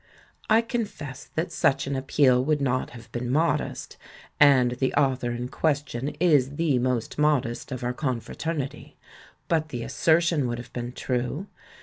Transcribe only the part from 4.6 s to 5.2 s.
the au